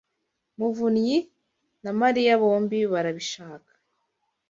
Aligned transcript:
muvunyi 0.57 1.17
na 1.83 1.91
Mariya 1.99 2.33
bombi 2.41 2.79
barabishaka. 2.91 3.71